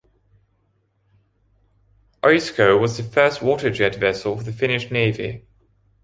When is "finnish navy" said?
4.51-5.45